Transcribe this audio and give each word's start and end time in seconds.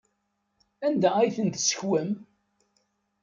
Anda 0.85 1.09
ay 1.19 1.29
ten-tessekwem? 1.35 2.11